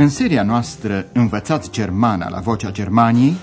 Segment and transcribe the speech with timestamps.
[0.00, 3.36] În seria noastră Învățați Germana la Vocea Germaniei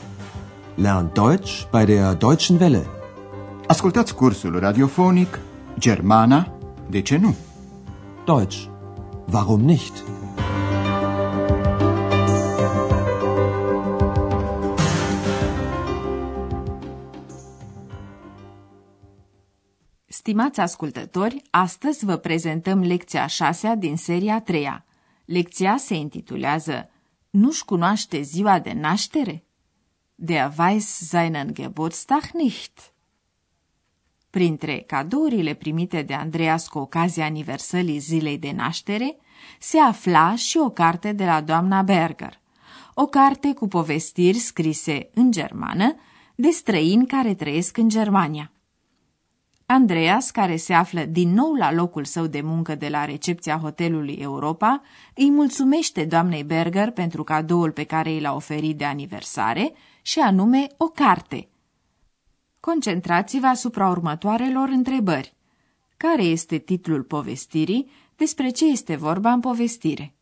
[0.75, 2.85] Lernt Deutsch bei der Deutschen Welle.
[3.67, 5.39] Ascultați cursul radiofonic
[5.79, 6.57] Germana,
[6.89, 7.35] de ce nu?
[8.25, 8.57] Deutsch.
[9.31, 10.03] Warum nicht?
[20.07, 24.85] Stimați ascultători, astăzi vă prezentăm lecția a șasea din seria a treia.
[25.25, 26.89] Lecția se intitulează
[27.29, 29.43] Nu-și cunoaște ziua de naștere?
[30.15, 32.93] Der weiß seinen Geburtstag nicht.
[34.29, 39.17] Printre cadourile primite de Andreas cu ocazia aniversării zilei de naștere,
[39.59, 42.39] se afla și o carte de la doamna Berger.
[42.93, 45.95] O carte cu povestiri scrise în germană
[46.35, 48.51] de străini care trăiesc în Germania.
[49.67, 54.13] Andreas, care se află din nou la locul său de muncă de la recepția hotelului
[54.21, 54.81] Europa,
[55.15, 60.67] îi mulțumește doamnei Berger pentru cadoul pe care i l-a oferit de aniversare, și anume
[60.77, 61.47] o carte.
[62.59, 65.33] Concentrați-vă asupra următoarelor întrebări.
[65.97, 67.89] Care este titlul povestirii?
[68.15, 70.13] Despre ce este vorba în povestire?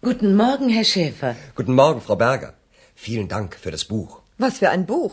[0.00, 1.34] Guten Morgen, Herr Schäfer.
[1.54, 2.54] Guten Morgen, Frau Berger.
[3.04, 4.20] Vielen Dank für das Buch.
[4.38, 5.12] Was für ein Buch?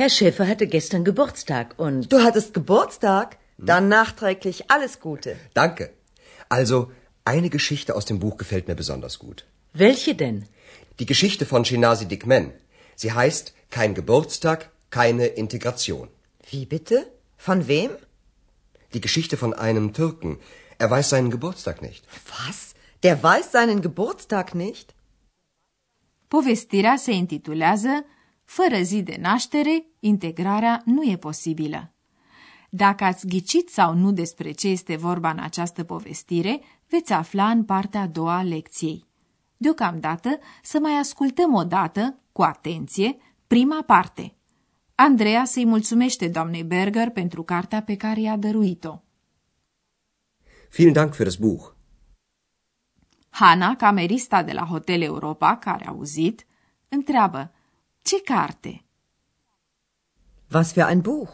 [0.00, 2.12] Herr Schäfer hatte gestern Geburtstag und...
[2.12, 3.36] Du hattest Geburtstag?
[3.70, 5.30] Dann nachträglich alles Gute.
[5.54, 5.90] Danke.
[6.48, 6.92] Also,
[7.24, 9.44] eine Geschichte aus dem Buch gefällt mir besonders gut.
[9.72, 10.44] Welche denn?
[11.00, 12.52] Die Geschichte von Shinasi Dikmen.
[12.94, 16.06] Sie heißt Kein Geburtstag, keine Integration.
[16.48, 16.98] Wie bitte?
[17.36, 17.90] Von wem?
[18.94, 20.38] Die Geschichte von einem Türken.
[20.78, 22.06] Er weiß seinen Geburtstag nicht.
[22.36, 22.58] Was?
[23.02, 24.94] Der weiß seinen Geburtstag nicht?
[26.28, 28.04] Povestirea se intitulează
[28.48, 31.92] Fără zi de naștere, integrarea nu e posibilă.
[32.70, 37.64] Dacă ați ghicit sau nu despre ce este vorba în această povestire, veți afla în
[37.64, 39.06] partea a doua a lecției.
[39.56, 44.34] Deocamdată să mai ascultăm o dată, cu atenție, prima parte.
[44.94, 49.00] Andreea să-i mulțumește doamnei Berger pentru cartea pe care i-a dăruit-o.
[50.70, 51.74] Vielen Dank für das Buch.
[53.30, 56.46] Hana, camerista de la Hotel Europa, care a auzit,
[56.88, 57.52] întreabă,
[58.02, 58.84] ce carte?
[60.50, 61.30] Was für ein Buch?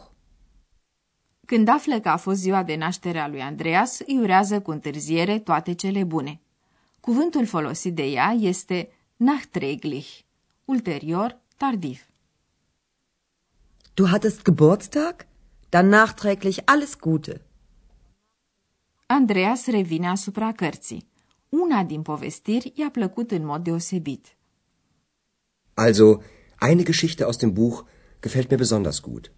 [1.45, 5.39] Când află că a fost ziua de naștere a lui Andreas, îi urează cu întârziere
[5.39, 6.41] toate cele bune.
[6.99, 10.19] Cuvântul folosit de ea este nachträglich,
[10.65, 12.05] ulterior, tardiv.
[13.93, 15.27] Du hattest Geburtstag?
[15.69, 17.41] Dann nachträglich alles Gute.
[19.05, 21.07] Andreas revine asupra cărții.
[21.49, 24.35] Una din povestiri i-a plăcut în mod deosebit.
[25.73, 26.21] Also,
[26.59, 27.85] eine Geschichte aus dem Buch
[28.21, 29.31] gefällt mir besonders gut.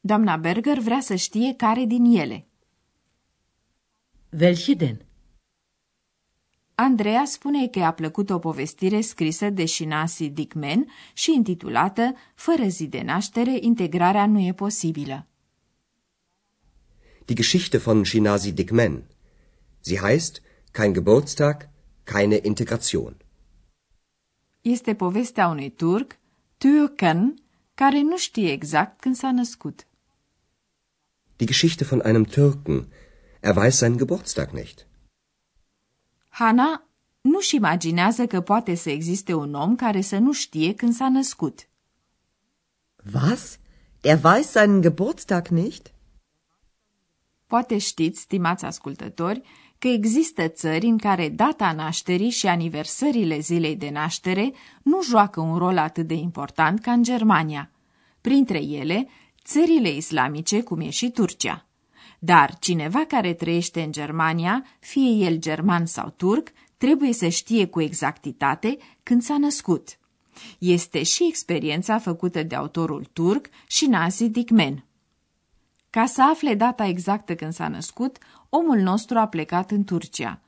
[0.00, 2.46] Doamna Berger vrea să știe care din ele.
[4.40, 5.02] Welche denn?
[6.74, 12.86] Andreea spune că i-a plăcut o povestire scrisă de Shinasi Dickman și intitulată Fără zi
[12.86, 15.26] de naștere, integrarea nu e posibilă.
[17.24, 19.04] Die Geschichte von Shinasi Dikmen.
[19.80, 21.68] Sie heißt Kein Geburtstag,
[22.04, 23.16] keine Integration.
[24.60, 26.18] Este povestea unui turc,
[26.58, 27.34] Türken,
[27.74, 29.86] care nu știe exact când s-a născut.
[31.36, 32.88] Die Geschichte von einem Türken.
[33.40, 34.86] Er weiß seinen Geburtstag nicht.
[36.28, 36.88] Hana
[37.20, 41.68] nu-și imaginează că poate să existe un om care să nu știe când s-a născut.
[43.14, 43.58] Was?
[44.00, 45.92] Der weiß seinen Geburtstag nicht?
[47.46, 49.42] Poate știți, stimați ascultători,
[49.78, 54.52] că există țări în care data nașterii și aniversările zilei de naștere
[54.82, 57.70] nu joacă un rol atât de important ca în Germania.
[58.20, 59.08] Printre ele,
[59.44, 61.66] țările islamice, cum e și Turcia.
[62.18, 67.80] Dar cineva care trăiește în Germania, fie el german sau turc, trebuie să știe cu
[67.80, 69.98] exactitate când s-a născut.
[70.58, 74.84] Este și experiența făcută de autorul turc și Nazi Dikmen.
[75.90, 80.40] Ca să afle data exactă când s-a născut, omul nostru a plecat în Turcia.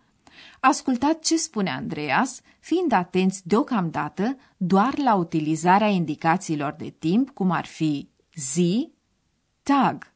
[0.61, 7.67] Ascultat ce spune Andreas, fiind atenți deocamdată doar la utilizarea indicațiilor de timp, cum ar
[7.67, 8.93] fi zi,
[9.63, 10.13] tag,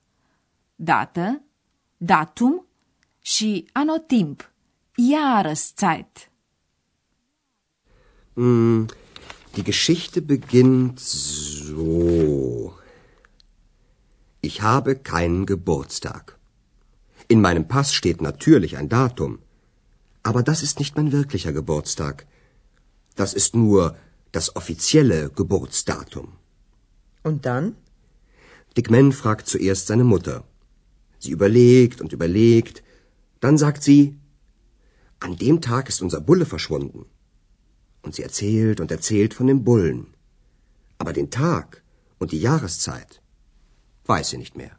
[0.75, 1.42] dată,
[1.96, 2.66] datum
[3.20, 4.52] și anotimp,
[4.96, 6.31] Jahreszeit.
[8.34, 8.86] Mm,
[9.52, 12.72] die Geschichte beginnt so.
[14.40, 16.38] Ich habe keinen Geburtstag.
[17.29, 19.38] In meinem Pass steht natürlich ein Datum.
[20.23, 22.26] Aber das ist nicht mein wirklicher Geburtstag.
[23.15, 23.97] Das ist nur
[24.32, 26.29] das offizielle Geburtsdatum.
[27.23, 27.76] Und dann?
[28.76, 30.44] Dick Man fragt zuerst seine Mutter.
[31.19, 32.82] Sie überlegt und überlegt.
[33.41, 34.19] Dann sagt sie,
[35.20, 37.06] An dem Tag ist unser Bulle verschwunden.
[38.03, 40.09] Und sie erzählt und erzählt von dem Bullen.
[40.99, 41.82] Aber den Tag
[42.19, 43.23] und die Jahreszeit
[44.06, 44.77] weiß sie nicht mehr.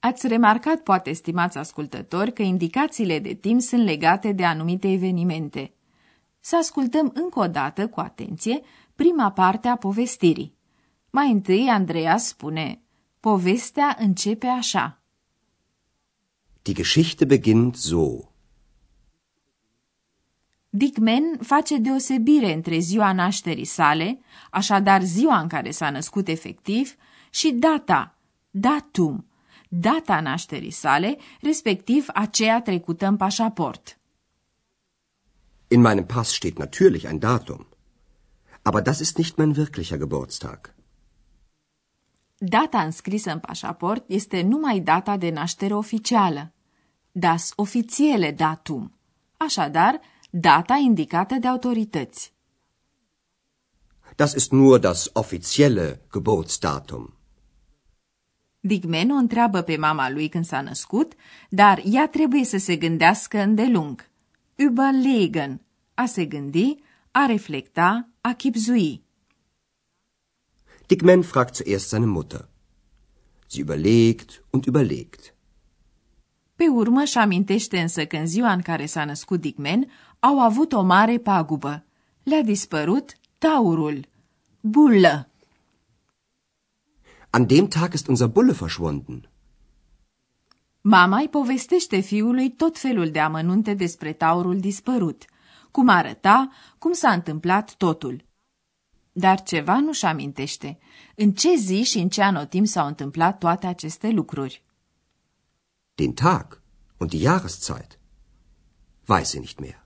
[0.00, 5.74] Ați remarcat, poate, stimați ascultători, că indicațiile de timp sunt legate de anumite evenimente.
[6.40, 8.60] Să ascultăm încă o dată, cu atenție,
[8.94, 10.54] prima parte a povestirii.
[11.10, 12.80] Mai întâi, Andreea spune,
[13.20, 15.02] povestea începe așa.
[16.62, 18.06] Die Geschichte beginnt so.
[20.68, 24.20] Dickman face deosebire între ziua nașterii sale,
[24.50, 26.94] așadar ziua în care s-a născut efectiv,
[27.30, 28.18] și data,
[28.50, 29.29] datum,
[29.72, 33.98] data nașterii sale, respectiv aceea trecută în pașaport.
[35.68, 37.66] In meinem Pass steht natürlich ein Datum.
[38.62, 40.74] Aber das ist nicht mein wirklicher Geburtstag.
[42.38, 46.52] Data înscrisă în pașaport este numai data de naștere oficială,
[47.12, 48.92] das offizielle Datum,
[49.36, 50.00] așadar,
[50.30, 52.32] data indicată de autorități.
[54.16, 57.19] Das ist nur das offizielle Geburtsdatum.
[58.60, 61.12] Digmen o întreabă pe mama lui când s-a născut,
[61.48, 64.08] dar ea trebuie să se gândească îndelung.
[64.54, 65.60] Überlegen,
[65.94, 66.76] a se gândi,
[67.10, 69.02] a reflecta, a chipzui.
[70.86, 72.48] Dick fragt zuerst seine Mutter.
[73.46, 75.34] Sie überlegt und überlegt.
[76.56, 80.72] Pe urmă și amintește însă că în ziua în care s-a născut Dickman au avut
[80.72, 81.84] o mare pagubă.
[82.22, 84.08] Le-a dispărut taurul.
[84.60, 85.29] Bullă.
[87.30, 89.28] An dem Tag ist unser Bulle verschwunden.
[90.80, 95.24] Mama îi povestește fiului tot felul de amănunte despre taurul dispărut,
[95.70, 98.24] cum arăta, cum s-a întâmplat totul.
[99.12, 100.78] Dar ceva nu-și amintește.
[101.14, 104.64] În ce zi și în ce anotim s-au întâmplat toate aceste lucruri?
[105.94, 106.62] Den Tag
[106.96, 107.98] und die Jahreszeit
[109.08, 109.79] weiß sie nicht mehr.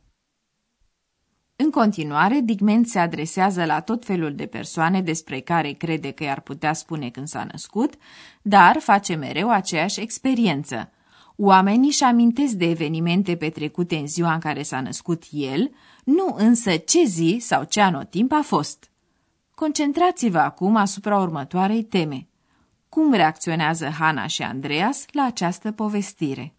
[1.56, 6.40] În continuare, Digment se adresează la tot felul de persoane despre care crede că i-ar
[6.40, 7.94] putea spune când s-a născut,
[8.42, 10.90] dar face mereu aceeași experiență.
[11.36, 15.70] Oamenii își amintesc de evenimente petrecute în ziua în care s-a născut el,
[16.04, 18.90] nu însă ce zi sau ce anotimp a fost.
[19.54, 22.28] Concentrați-vă acum asupra următoarei teme.
[22.88, 26.54] Cum reacționează Hanna și Andreas la această povestire?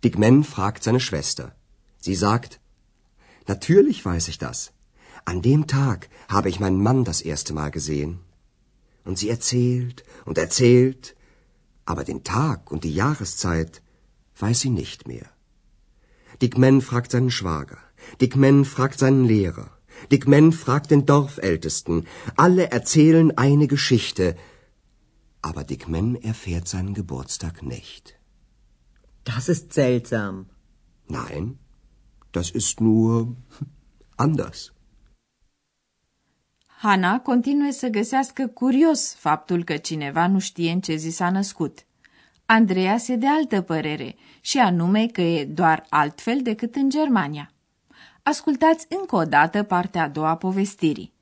[0.00, 1.56] Digmen fragt seine Schwester.
[1.96, 2.61] Sie sagt,
[3.46, 4.72] Natürlich weiß ich das.
[5.24, 8.20] An dem Tag habe ich meinen Mann das erste Mal gesehen.
[9.04, 11.16] Und sie erzählt und erzählt,
[11.84, 13.82] aber den Tag und die Jahreszeit
[14.38, 15.28] weiß sie nicht mehr.
[16.40, 17.78] Dick Men fragt seinen Schwager,
[18.20, 19.70] Dick Men fragt seinen Lehrer,
[20.10, 22.06] Dick Men fragt den Dorfältesten,
[22.36, 24.36] alle erzählen eine Geschichte,
[25.42, 28.14] aber Dick Men erfährt seinen Geburtstag nicht.
[29.24, 30.46] Das ist seltsam.
[31.08, 31.58] Nein,
[32.32, 33.26] das ist nur
[34.16, 34.72] anders.
[36.66, 41.86] Hana continuă să găsească curios faptul că cineva nu știe în ce zi s-a născut.
[42.46, 47.52] Andreea se de altă părere, și anume că e doar altfel decât în Germania.
[48.22, 51.12] Ascultați încă o dată partea a doua a povestirii.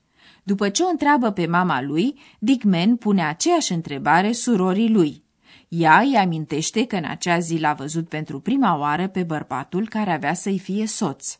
[0.42, 5.24] După ce o întreabă pe mama lui, Dickman pune aceeași întrebare surorii lui.
[5.72, 10.10] Ea îi amintește că în acea zi l-a văzut pentru prima oară pe bărbatul care
[10.10, 11.38] avea să-i fie soț.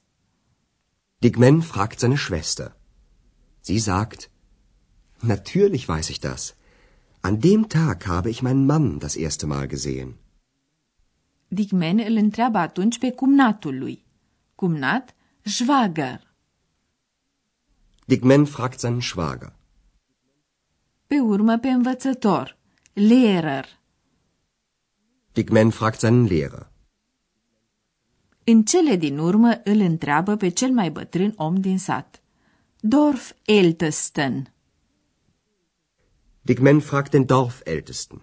[1.18, 2.76] Digmen fragt seine Schwester.
[3.60, 4.30] Sie sagt,
[5.20, 6.54] Natürlich weiß ich das.
[7.20, 10.16] An dem Tag habe ich meinen Mann das erste Mal gesehen.
[11.48, 14.04] Digmen îl întreabă atunci pe cumnatul lui.
[14.54, 16.34] Cumnat, Schwager.
[18.04, 19.52] Digmen fragt seinen Schwager.
[21.06, 22.58] Pe urmă pe învățător,
[22.92, 23.79] Lehrer.
[25.32, 26.70] Dickman fragt seinen Lehrer.
[28.44, 32.22] În cele din urmă îl întreabă pe cel mai bătrân om din sat.
[32.80, 34.52] Dorf Ältesten.
[36.42, 38.20] Dickman fragt den Dorfältesten.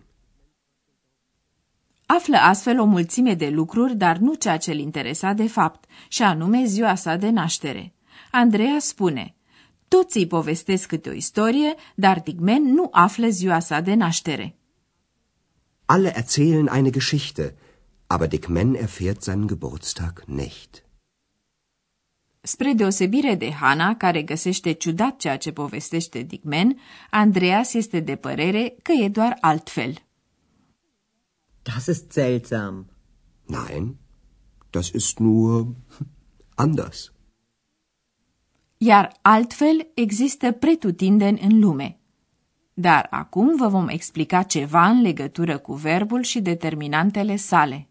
[2.06, 6.24] Află astfel o mulțime de lucruri, dar nu ceea ce îl interesa de fapt, și
[6.24, 7.94] anume ziua sa de naștere.
[8.32, 9.36] Andreea spune,
[9.88, 14.58] toți îi povestesc câte o istorie, dar Digmen nu află ziua sa de naștere.
[15.96, 17.46] Alle erzählen eine Geschichte,
[18.08, 20.72] aber Dick Men erfährt seinen Geburtstag nicht.
[22.54, 26.78] Spre deosebire de Hana, care găsește ciudat ceea ce povestește Dickman,
[27.10, 29.94] Andreas este de părere că e doar altfel.
[31.64, 32.90] Das ist seltsam.
[33.46, 33.98] Nein,
[34.70, 35.76] das ist nur
[36.56, 37.12] anders.
[38.78, 41.97] Iar altfel există pretutindeni în lume.
[42.80, 47.88] Dar acum vă vom explica ceva în legătură cu verbul și determinantele sale.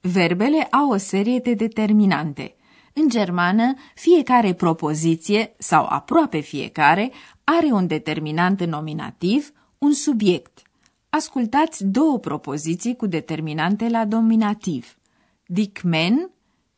[0.00, 2.56] Verbele au o serie de determinante.
[2.92, 7.12] În germană, fiecare propoziție, sau aproape fiecare,
[7.44, 10.63] are un determinant nominativ, un subiect.
[11.16, 14.96] Ascultați două propoziții cu determinante la dominativ.
[15.46, 16.30] Dicmen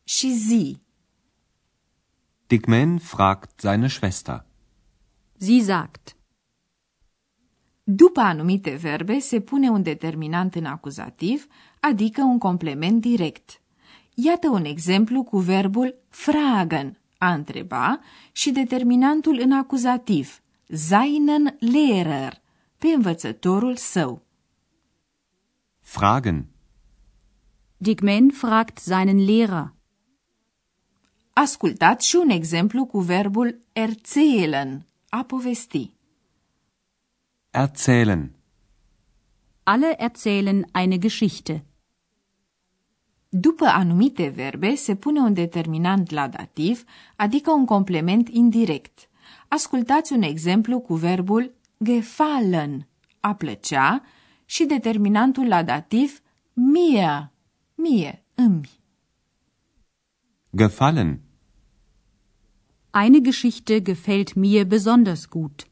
[0.04, 0.78] și zi.
[2.46, 4.44] Dickman fragt seine Schwester.
[5.38, 6.16] Sie sagt.
[7.82, 11.46] După anumite verbe se pune un determinant în acuzativ,
[11.80, 13.60] adică un complement direct.
[14.14, 18.00] Iată un exemplu cu verbul fragen, a întreba,
[18.32, 22.44] și determinantul în acuzativ, seinen Lehrer,
[22.78, 24.25] pe învățătorul său.
[25.88, 26.48] Fragen.
[27.76, 29.72] Dickman fragt seinen Lehrer.
[31.32, 35.90] Ascultați și un exemplu cu verbul erzählen, a povesti.
[37.50, 38.30] Erzählen.
[39.62, 41.64] Alle erzählen eine Geschichte.
[43.28, 46.84] După anumite verbe se pune un determinant la dativ,
[47.16, 49.08] adică un complement indirect.
[49.48, 52.86] Ascultați un exemplu cu verbul gefallen,
[53.20, 54.02] a plăcea,
[54.46, 56.20] și determinantul la dativ
[56.52, 57.30] mir,
[57.74, 58.70] mie, îmi.
[60.50, 61.20] Gefallen.
[62.90, 65.66] Eine Geschichte gefällt mir besonders gut.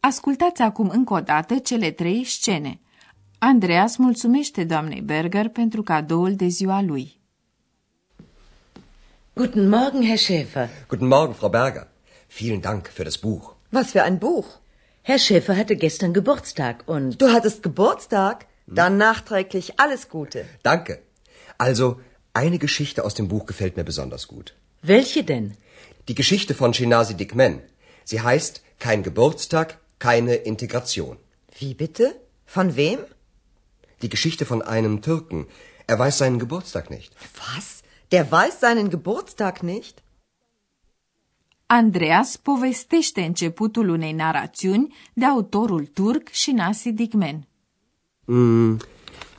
[0.00, 2.80] Ascultați acum încă o dată cele trei scene.
[3.46, 7.20] Andreas mulțumește doamnei Berger pentru cadoul de ziua lui.
[9.34, 10.68] Guten Morgen, Herr Schäfer.
[10.88, 11.86] Guten Morgen, Frau Berger.
[12.38, 13.44] Vielen Dank für das Buch.
[13.70, 14.46] Was für ein Buch?
[15.02, 18.36] Herr Schäfer hatte gestern Geburtstag und Du hattest Geburtstag?
[18.66, 20.40] Dann nachträglich alles Gute.
[20.62, 20.92] Danke.
[21.58, 21.86] Also,
[22.32, 24.54] eine Geschichte aus dem Buch gefällt mir besonders gut.
[24.92, 25.46] welche denn?
[26.08, 27.54] Die Geschichte von Shinasi Dikmen.
[28.04, 31.16] Sie heißt Kein Geburtstag, keine Integration.
[31.58, 32.06] Wie bitte?
[32.46, 32.98] Von wem?
[34.04, 35.46] Die Geschichte von einem Türken.
[35.86, 37.10] Er weiß seinen Geburtstag nicht.
[37.44, 37.66] Was?
[38.12, 40.02] Der weiß seinen Geburtstag nicht?
[41.66, 47.46] Andreas povestește începutul unei narațiuni de autorul turc și Nasi Dikmen.
[48.24, 48.78] Mm,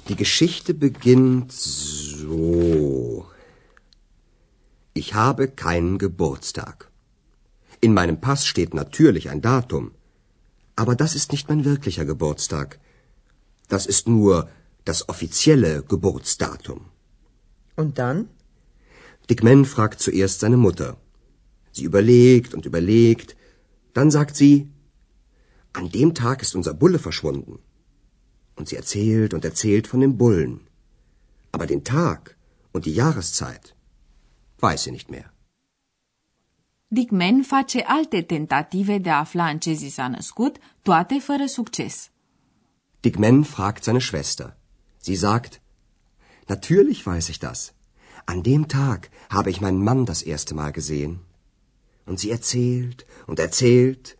[0.05, 3.25] die Geschichte beginnt so.
[4.91, 6.91] Ich habe keinen Geburtstag.
[7.79, 9.91] In meinem Pass steht natürlich ein Datum.
[10.73, 12.79] Aber das ist nicht mein wirklicher Geburtstag.
[13.67, 14.49] Das ist nur
[14.83, 16.79] das offizielle Geburtsdatum.
[17.75, 18.29] Und dann?
[19.29, 20.97] Dick Man fragt zuerst seine Mutter.
[21.71, 23.35] Sie überlegt und überlegt.
[23.93, 24.69] Dann sagt sie,
[25.73, 27.59] an dem Tag ist unser Bulle verschwunden.
[28.55, 30.53] Und sie erzählt und erzählt von dem Bullen.
[31.51, 32.37] Aber den Tag
[32.71, 33.75] und die Jahreszeit
[34.59, 35.29] weiß sie nicht mehr.
[36.89, 42.09] Dikmen face alte tentative de a afla în ce zi s-a născut, toate fără succes.
[43.05, 44.55] Dick Man fragt seine Schwester.
[44.97, 45.61] Sie sagt,
[46.47, 47.73] Natürlich weiß ich das.
[48.25, 51.19] An dem Tag habe ich meinen Mann das erste Mal gesehen.
[52.07, 54.17] Und sie erzählt und erzählt,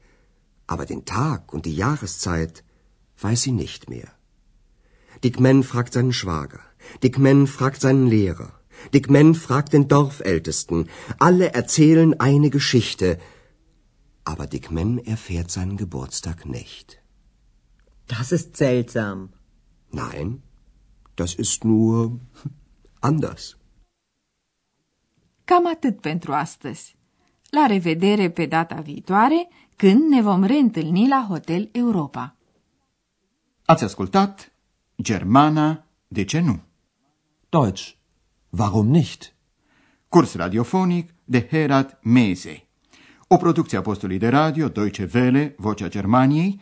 [0.68, 2.64] aber den Tag und die Jahreszeit
[3.20, 4.10] weiß sie nicht mehr.
[5.24, 6.60] Dick Man fragt seinen Schwager.
[7.02, 8.52] Dick Man fragt seinen Lehrer.
[8.94, 10.90] Dick Man fragt den Dorfältesten.
[11.18, 13.18] Alle erzählen eine Geschichte,
[14.26, 17.02] aber Dick Man erfährt seinen Geburtstag nicht.
[18.06, 19.30] Das ist seltsam.
[19.90, 20.42] Nein,
[21.16, 22.20] das ist nur
[23.00, 23.58] anders.
[25.46, 26.96] Cam atât pentru astăzi.
[27.50, 32.36] La revedere pe data viitoare, când ne vom reîntâlni la Hotel Europa.
[33.66, 34.52] Ați ascultat
[35.02, 36.62] Germana, de ce nu?
[37.50, 37.96] Deutsch.
[38.50, 39.34] Warum nicht?
[40.10, 42.68] Curs radiofonic de Herat Mese.
[43.28, 46.62] O producție a postului de radio Deutsche Welle, Vocea Germaniei,